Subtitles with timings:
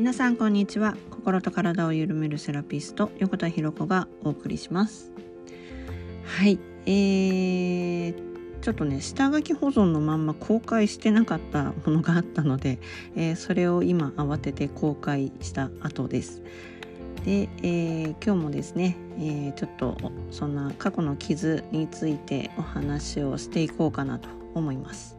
[0.00, 0.96] 皆さんこんにちは。
[1.10, 5.12] 心と体を緩めるセラピスト横田博子がお送りします。
[6.24, 6.58] はい。
[6.86, 8.14] えー、
[8.62, 12.78] ちょっとね下書き保存のまんま公開してなかったものがあったので、
[13.14, 16.40] えー、それを今慌てて公開した後です。
[17.26, 19.98] で、えー、今日もですね、えー、ちょっと
[20.30, 25.18] そんな過去の傷についてお話をしていこうかなと思います。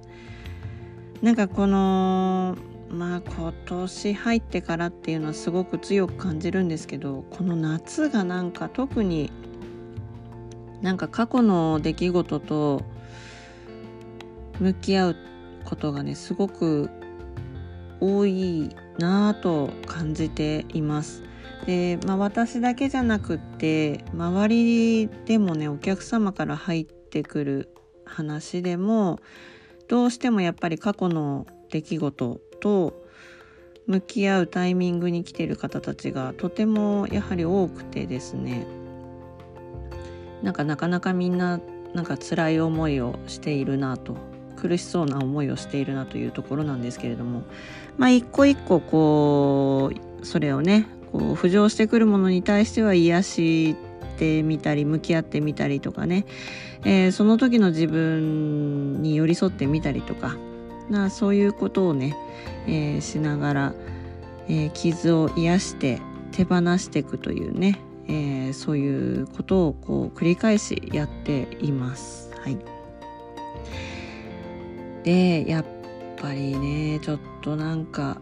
[1.21, 2.57] なんかこの
[2.91, 9.31] まあ今年入ってからっていうのはすごく強く感じるんですけどこの夏がなんか特に
[10.81, 12.83] なんか過去の出来事と
[14.59, 15.15] 向き合う
[15.63, 16.89] ことがねすごく
[17.99, 21.23] 多いなぁと感じています。
[21.65, 29.19] で、まあ、私だけじゃなくって周りでもねお客様から入ってくる話でも
[29.87, 32.93] どうしてもやっぱり過去の出来事と
[33.87, 38.67] 向き合うタイミングに来てる方たちがとてもやはり多くてですね。
[40.43, 41.59] なんかなかなかみんな
[41.93, 44.15] なんか辛い思いをしているなと
[44.55, 47.43] 苦しそうな思いをしているなというところなんですけれども。
[47.97, 49.91] まあ一個一個こ
[50.21, 53.75] うそれをねこう浮上してくるものに対しては癒し
[54.17, 56.25] てみたり向き合ってみたりとかね、
[56.85, 60.37] えー、その時の自分に寄り添ってみたりとか
[60.91, 62.15] なそういうことをね、
[62.67, 63.73] えー、しながら、
[64.47, 72.31] えー、傷を癒して手放していくというね、えー、そういうことをこう繰り返しやっています。
[72.41, 72.57] はい、
[75.03, 75.65] でやっ
[76.17, 78.17] ぱりねちょっとなんか、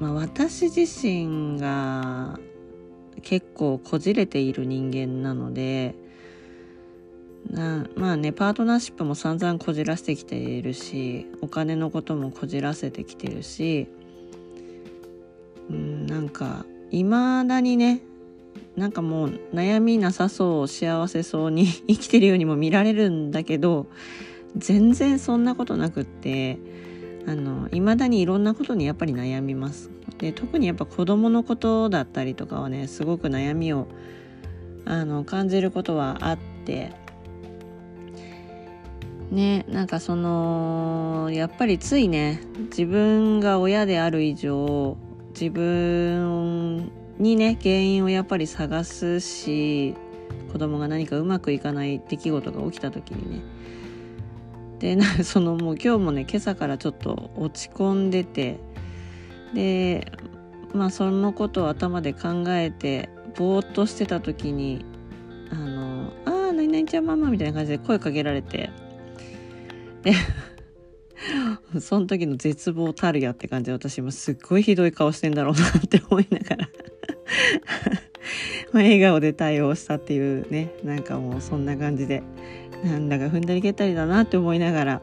[0.00, 2.38] まあ、私自身が
[3.22, 5.94] 結構こじれている人間なので
[7.50, 13.88] なまあねパートナーシップも散々こじらせてきているしお金のこともこじらせてきてるし
[15.68, 18.00] うんなんかいまだにね
[18.76, 23.86] なんかもう悩みなさそう幸せそうに 生きてるようにも見られるんだけど
[24.56, 26.58] 全然そんなことなくって
[27.26, 29.90] あの未だにいろんなことにやっぱり悩みます。
[30.18, 33.86] で特にやっぱ子供のことだったりとかはねすごく悩みを
[34.84, 36.92] あの感じることはあって
[39.32, 44.96] ねなんかそのやっぱりついね自分が親である以上
[45.32, 49.94] 自分にね原因をやっぱり探すし
[50.52, 53.42] 子供が何かうまくいかない出来事が起きた時にね。
[54.78, 58.58] でなそのもう今日もね今朝からちょっと落ち込んでて
[59.54, 60.12] で
[60.74, 64.84] まあそのことを頭で考えてぼーっとしてた時に
[65.50, 68.70] 「あのああ何々ちゃんママ」みたいな感じで声かけられて。
[70.02, 70.12] で
[71.80, 76.68] その時の絶望たるやって感じで私もすっごいひどい顔してんだろうなって思いながら。
[78.72, 82.22] ま 笑顔で対応したっていうねなんかもうそんな感じで。
[82.84, 85.02] なんだか踏んだり蹴ったりだなって思いながら、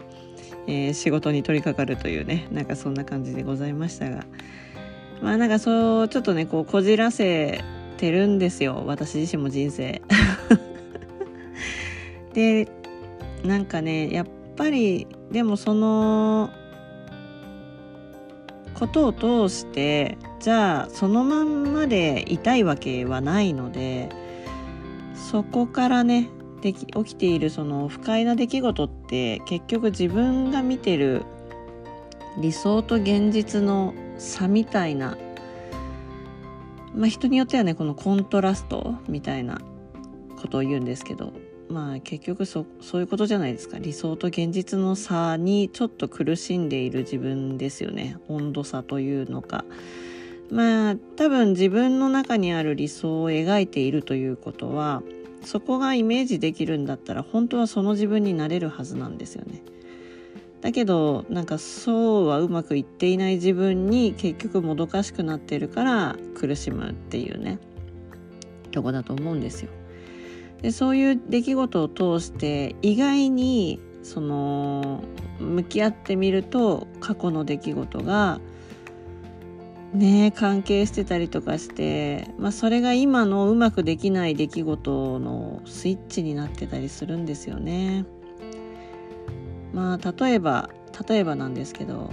[0.68, 4.26] えー、仕事に取り掛かるというねなんかそんな感じでございましたが。
[5.22, 7.64] まあなんかそうちょっとねこうこじらせ
[7.98, 8.84] てるんですよ。
[8.86, 10.02] 私自身も人生。
[12.34, 12.68] で
[13.44, 14.26] なんかねやっ
[14.60, 16.50] ぱりでもその
[18.74, 24.10] ことを通してじゃあそのまんまでいたいわけはないので
[25.16, 26.30] そこからね
[26.62, 31.24] でき起きているその不快な出来事って結局自分が見てる
[32.38, 35.18] 理想と現実の差みたいな
[36.94, 39.62] まあ人によってはねこのコントラストみたいな
[40.42, 41.32] ことを言うんですけど
[41.70, 43.78] まあ結局そそういうことじゃないですか。
[43.78, 48.18] 理想と現実の差にちょっと苦しんでいる自分ですよね。
[48.28, 49.66] 温度差というのか。
[50.52, 55.04] まあ多分自分の中にある理想を描いているということは
[55.44, 59.62] そこがイメージできるんだったら本当はその自分になれるはずなんですよね。
[60.62, 67.60] だけどなんかそうはうまくいっていない自分に結局もどかしくなってるから苦しむっていうね。
[68.72, 69.70] とこだと思うんですよ。
[70.62, 75.04] でそういう出来事を通して意外にその
[75.40, 78.40] 向き合ってみると過去の出来事が
[79.94, 88.06] ね関係してたりとかして、まあ、それが今のうまくできない出来事のスイッチになってたりするんですよね。
[89.74, 90.70] まあ例えば
[91.08, 92.10] 例えばなんですけど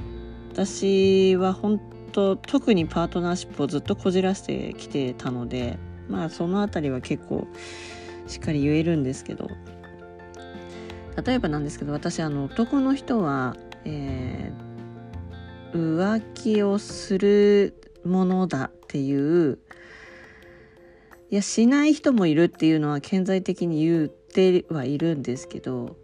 [0.52, 1.80] 私は本
[2.12, 5.78] 当特にパートナーシップをずっとこじらせてきてたので
[6.08, 7.46] まあその辺りは結構
[8.26, 9.50] しっかり言えるんですけど。
[11.24, 17.74] 例えばなんですけど私あの男の人は、えー、浮気をする
[18.04, 19.58] ものだっていう
[21.30, 25.96] いやしない人もいるっていうのは顕在的に言ってはいるんですけど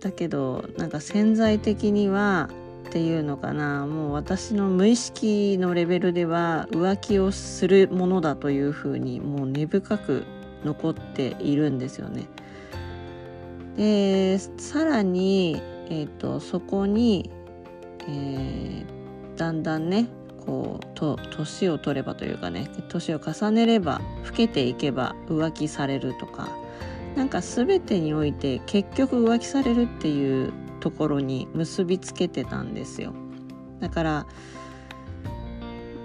[0.00, 2.50] だけどなんか潜在的には
[2.86, 10.24] っていうのかなもう私の無意識のレベルでは浮気をするものだというふうにもう根深く
[10.64, 12.26] 残っているんですよね。
[13.76, 17.30] でさらに、えーと、そこに、
[18.08, 20.08] えー、だんだんね
[20.46, 26.48] こうと年を取ればというかね年を重ねれば老けていけば浮気されるとか
[27.16, 33.14] なんか全てにおいて結局浮気されるっていうところに結びつけてたんですよ
[33.80, 34.26] だから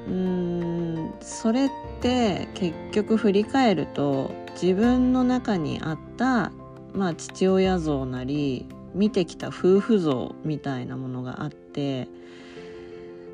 [0.08, 1.70] うーんそれっ
[2.02, 6.52] て結局振り返ると自分の中にあった
[6.94, 12.10] まあ父親像なり見てきた夫婦像みたいなものがあって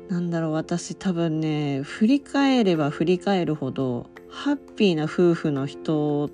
[0.08, 6.30] なんだろう私多分ね振り返れば振り返るほどハッピーな夫婦の人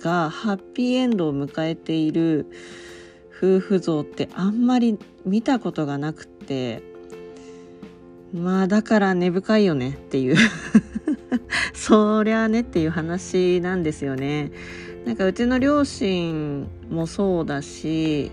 [0.00, 2.46] がハッピーエンドを迎えている
[3.34, 6.82] 夫婦像ってあんまり見たことがなくって
[8.34, 10.36] まあだから根深いよねっていう。
[11.86, 14.50] そりゃねっていう話なんですよね。
[15.04, 18.32] なんかうちの両親もそうだし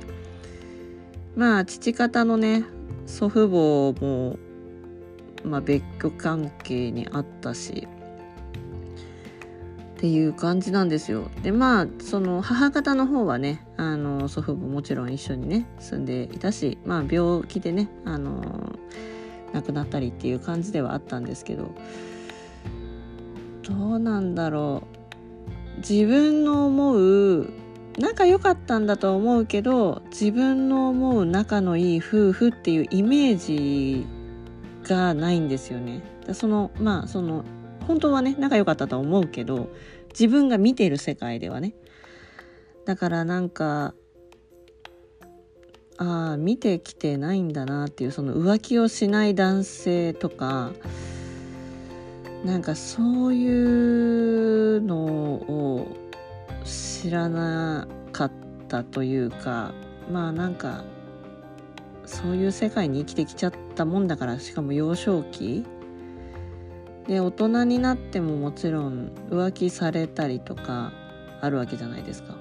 [1.35, 2.63] まあ父方のね
[3.05, 4.39] 祖父母も
[5.43, 7.87] まあ、別居関係にあったし
[9.97, 11.29] っていう感じなんですよ。
[11.43, 18.73] でまあその母方の方はねあの祖父母もちろん一緒にね住んでいたしまあ病気でねあの
[19.53, 21.75] 亡くなったりっていう感じではあったんですけど
[23.63, 24.83] どうなんだろ
[25.77, 27.49] う自分の思う
[27.97, 34.05] 仲良かったんだと思うけど自分の思う仲のいい夫婦っていうイメージ
[34.87, 36.01] がないんですよね。
[36.33, 37.43] そのまあその
[37.87, 39.69] 本当はね仲良かったと思うけど
[40.09, 41.73] 自分が見てる世界ではね
[42.85, 43.93] だからなんか
[45.97, 50.71] ああ見てきてないんだなっていうその浮気をしない男性とか
[52.43, 55.87] なんかそういうのを
[56.65, 58.31] 知らなかっ
[58.67, 59.73] たというか
[60.11, 60.83] まあなんか
[62.05, 65.65] そういう世界に生きてきちゃったもんだからしかも幼少期
[67.07, 70.91] で大人になってももちろん浮気されたりとか
[71.41, 72.35] あるわけじゃないですか。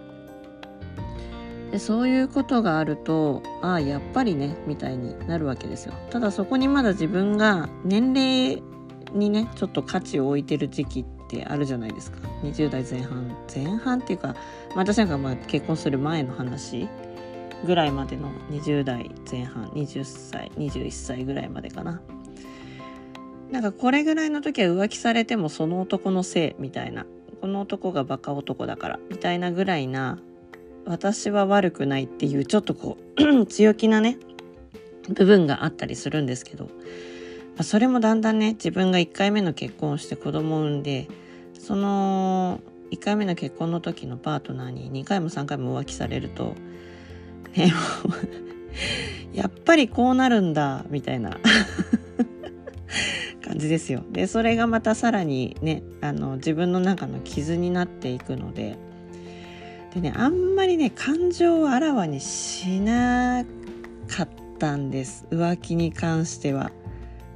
[1.73, 5.95] でそういうことがあるとああやっぱりねみたいになるわけですよ。
[6.11, 8.63] ただそこにまだ自分が年齢
[9.15, 12.19] にねちょっと価値を置いてる時期ってあるじゃないですか。
[12.43, 13.37] 20代前半。
[13.55, 14.35] 前半っていうか
[14.75, 16.89] 私なんかまあ結婚する前の話
[17.65, 22.01] ぐらいまでの20代前半20歳21歳ぐらいまでかな。
[23.51, 27.07] なんかこれぐらいの時は浮気されてもその男のせいみたいな。
[27.41, 30.21] この男がバカ男だからみたいなぐらいな
[30.85, 34.17] 私は悪くないっていうちょっとこう 強気なね
[35.09, 36.69] 部分があったりするんですけど、
[37.63, 41.09] ま、それもだんだんね自分が1回目の結婚をして子供を産んで
[41.59, 42.61] その
[42.91, 46.57] 1回目の結婚の時のパートナーに2回も3回も浮気されると
[47.57, 47.73] ね、
[49.33, 51.39] やっぱりこうなるんだ、みたいな
[53.45, 54.03] 感じですよ。
[54.11, 58.77] で、それがまたさらにね、あの、自分の中の傷になっていくので、
[59.95, 63.45] でね、あんまりね、感情をあらわにしな
[64.09, 64.29] かっ
[64.59, 65.27] たんです。
[65.31, 66.73] 浮気に関しては。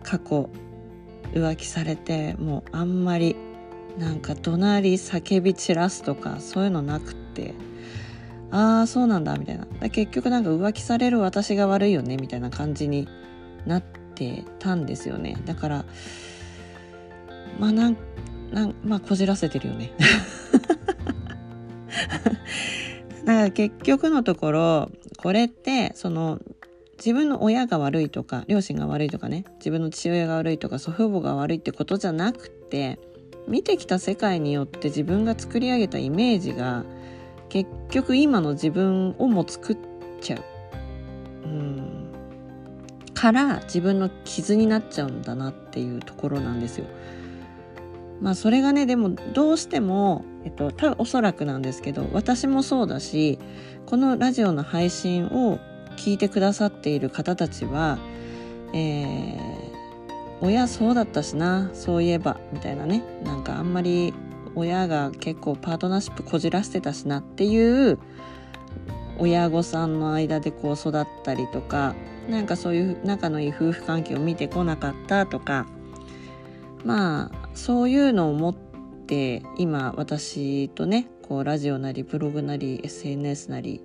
[0.07, 0.49] 過去、
[1.35, 3.37] 浮気されて、もうあんまり、
[3.99, 7.55] なんか怒鳴り叫び散らすとか、そういうのなくって、
[8.51, 9.67] ああそうなんだみたいな。
[9.91, 13.09] 結局なんか浮気される私が悪いよねみたいな感じに
[13.67, 13.83] なっ
[14.15, 15.37] てたんですよね。
[15.45, 15.85] だから
[17.59, 17.97] まあなん
[18.53, 19.93] なんまあこじらせてるよね。
[23.25, 26.41] だから結局のところこれってその
[26.99, 32.99] 自分の親が悪いとか両親が悪いとかね自分の父親が悪いとか祖父母が悪いってことじゃなくて
[33.47, 36.85] 見てきた世界によって自分が作り上げたイメージが
[37.49, 39.79] 結局今の自分をも作っ
[40.21, 40.43] ちゃう。
[41.45, 42.07] うん
[43.15, 46.87] から自分の傷になっちゃうんだなっていうところなんですよ。
[48.21, 53.39] まあそれがねでもどうしても、えっと、多分おそらくなんですけど私もそうだし
[53.85, 55.59] このラジオの配信を
[55.97, 57.99] 聞いてくださっている方たちは、
[58.73, 59.39] えー、
[60.41, 63.03] 親そうだったしなそういえばみたいなね。
[63.25, 64.15] なんかあんまり
[64.55, 67.99] 親が結構パートナーシップこじらせてたしなっていう
[69.19, 71.95] 親御さんの間でこう育ったりとか
[72.29, 75.67] なんかそういう仲のいい夫婦関係を見てこなかったとか
[76.85, 83.83] まあそういうのを持って今私とねこうラジオなりブログなり SNS なり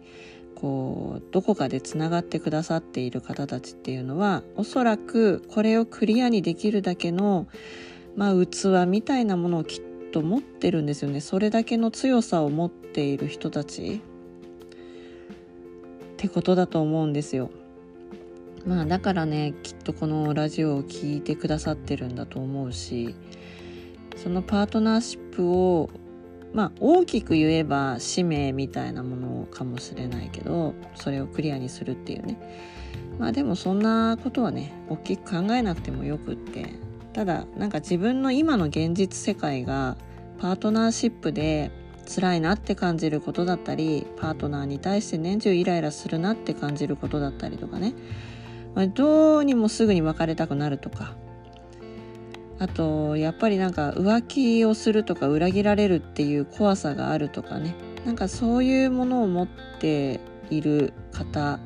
[0.62, 7.48] こうどこかでつながってくださっている方たちっていうのはおそらくこれをクリアにできるだけの、
[8.16, 14.00] まあ、器みたいなものをきっと持ってるんですよねそれだけの強さを持っている人たちっ
[16.18, 17.50] てことだと思うんですよ。
[18.64, 23.16] まあだからねきっとこのラジオを聴いてくださってるんだと思うし
[24.18, 25.90] そのパートナーシップを
[26.54, 32.38] まあ大きく言えば使命みたいなものかもしれないけどそれをクリアにするっていうね。
[33.20, 36.92] まあでもそんなことはね大きく考えなくてもよくって。
[37.14, 39.98] ただなんか自分の今の現実世界が
[40.40, 41.72] パートナーシップで
[42.08, 47.94] 辛いなって感じることだったりパートナーに対して年中イライラするなって感じることだったりとかね、
[48.76, 51.16] まあ、どうにもすぐに別れたくなるとか
[52.62, 57.76] あとやっぱりなんか浮気をするとか裏切られるっていう怖さがあるとかね。
[58.06, 59.48] なんかそういうものを持っ
[59.80, 60.20] て
[60.52, 61.60] いる方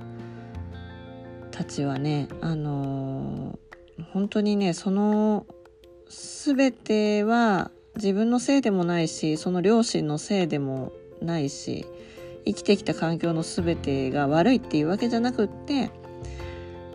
[1.51, 5.45] たちはねあのー、本当にねその
[6.09, 11.85] 全ては自分のせいでもないしその両親のせいでもないし
[12.45, 15.91] 生きてきた環境の全てが悪いっていうわけじゃなくって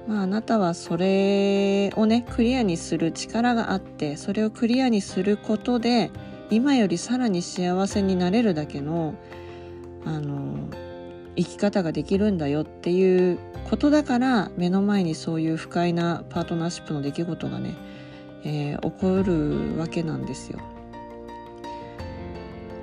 [0.06, 6.10] まあ、あなたはそれをねクリアにする力があってそれをクリアにすることで
[6.50, 9.14] 今よりさらに幸せになれるだけの
[10.04, 10.68] あの
[11.36, 13.38] 生き方ができるんだよっていう
[13.68, 17.74] ことだから目の前にそういう不快なパートナーシップの出来事がね、
[18.44, 20.58] えー、起こるわけなんですよ。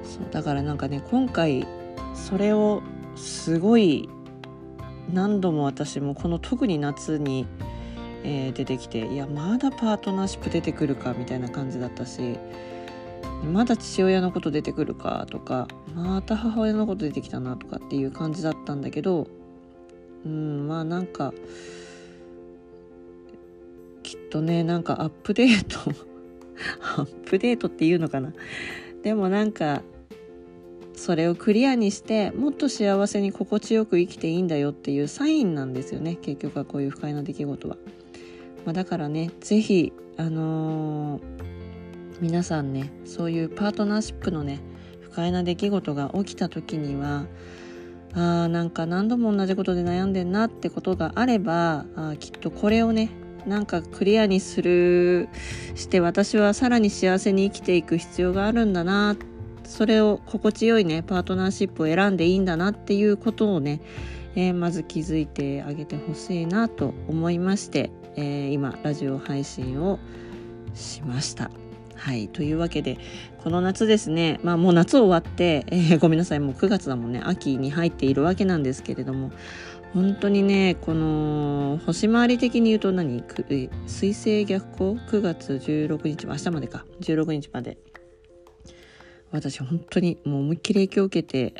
[0.03, 1.67] そうだからなんかね今回
[2.15, 2.81] それを
[3.15, 4.09] すごい
[5.11, 7.47] 何度も私もこの特に夏に、
[8.23, 12.37] えー、出てきていやまだパートナーシップ出てくるかみたいな感じだったし
[13.43, 19.27] まだ父親のこと出てくるかとかまた母親のこと出てきたなとかっていう感じだったんだけど
[20.25, 21.33] うんまあなんか
[24.03, 26.07] きっとねなんかアップデート
[26.97, 28.33] アップデートっていうのかな。
[29.03, 29.83] でもなんか
[30.97, 37.77] それをクリアにしてもっと幸せに心地よく生きていいんだよっていうサインなんですよね結局はこういう不快な出来事は。
[38.65, 41.21] まあ、だからね是非あのー、
[42.19, 44.59] 皆さんねそういうパートナーシップのね
[44.99, 47.27] 不快な出来事が起きた時には
[48.13, 53.11] あーなんか何度も同じことで悩んでんなってことがあればあきっとこれをね
[53.45, 55.29] なんかクリアにする
[55.75, 59.36] して私はさらに幸せに生きていく必要があるんだなって
[59.67, 63.81] それを心地よいねパートナーシップを選んでいいんだなっていうことをね、
[64.35, 69.99] えー、まず気づいてあげてほしいなと思いまして、えー、今ラジオ配信を
[70.73, 71.51] しました。
[71.95, 72.29] はい。
[72.29, 72.97] というわけで、
[73.43, 79.31] この夏ですね、まあもう夏終わって、えー、ごめんなさい、もう9月だもんね、秋に入っているわけなんですけれども、
[79.93, 83.23] 本当にね、この星回り的に言うと何？
[83.87, 87.77] 水星逆行 ?9 月16日、明日までか、16日まで
[89.31, 91.53] 私本当にもう思いっきり影響を受けて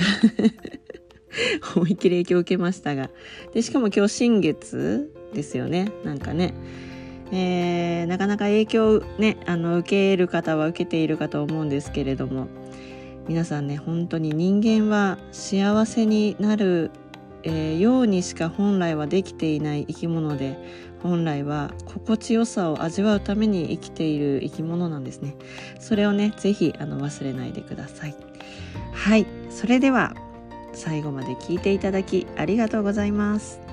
[1.75, 3.09] 思いっきり影響を受けましたが。
[3.53, 5.91] でしかも今日新月ですよね。
[6.03, 6.53] なんかね、
[7.31, 12.47] えー、なかなか影響ねあの受ける方は受けているかと思うんですけれども。
[13.27, 16.91] 皆さんね本当に人間は幸せになる、
[17.43, 20.57] えー、ようにしか本来はできていない生き物で
[21.01, 25.35] 本来は心地よさを味わうために生きている生き物なんですね。
[25.79, 28.15] それをね是非あの忘れないでください。
[28.93, 29.25] はい。
[29.49, 30.15] それでは
[30.73, 33.66] 最後まで聞いていただきありがとうございます。